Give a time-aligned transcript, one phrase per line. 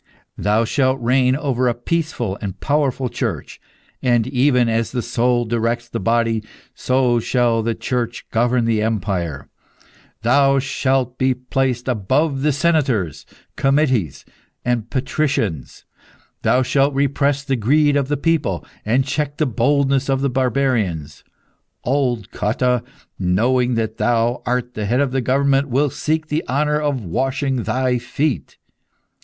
[0.39, 3.61] Thou shalt reign over a peaceful and powerful Church.
[4.01, 6.43] And, even as the soul directs the body,
[6.73, 9.47] so shall the Church govern the empire.
[10.23, 14.25] Thou shalt be placed above senators, comites,
[14.65, 15.85] and patricians.
[16.41, 21.23] Thou shalt repress the greed of the people, and check the boldness of the barbarians.
[21.83, 22.81] Old Cotta,
[23.19, 27.61] knowing that thou art the head of the government, will seek the honour of washing
[27.61, 28.57] thy feet.